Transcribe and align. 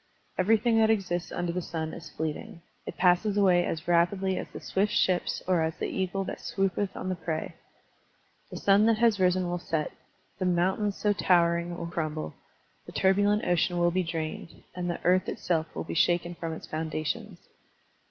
Everything 0.35 0.79
that 0.79 0.89
exists 0.89 1.31
under 1.31 1.51
the 1.53 1.61
sun 1.61 1.93
is 1.93 2.09
fleeting; 2.09 2.63
it 2.87 2.97
passes 2.97 3.37
away 3.37 3.63
as 3.63 3.87
rapidly 3.87 4.35
as 4.35 4.47
the 4.51 4.59
swift 4.59 4.91
ships 4.91 5.43
or 5.47 5.61
as 5.61 5.75
the 5.77 5.85
eagle 5.85 6.23
that 6.23 6.39
swoopeth 6.41 6.95
on 6.97 7.07
the 7.07 7.13
prey. 7.15 7.53
The 8.49 8.57
sun 8.57 8.87
that 8.87 8.97
has 8.97 9.19
risen 9.19 9.47
will 9.47 9.59
set, 9.59 9.91
the 10.39 10.45
mountains 10.45 10.97
so 10.97 11.13
towering 11.13 11.77
will 11.77 11.85
crumble, 11.85 12.33
the 12.87 12.91
turbulent 12.91 13.45
ocean 13.45 13.77
will 13.77 13.91
be 13.91 14.01
drained, 14.01 14.63
and 14.73 14.89
the 14.89 14.99
earth 15.03 15.29
itself 15.29 15.67
will 15.75 15.83
be 15.83 15.93
shaken 15.93 16.33
from 16.33 16.53
its 16.53 16.65
foundations. 16.65 17.37